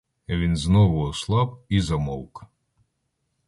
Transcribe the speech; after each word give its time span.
Він 0.29 0.55
знову 0.57 0.99
ослаб 1.01 1.59
і 1.69 1.81
замовк. 1.81 2.45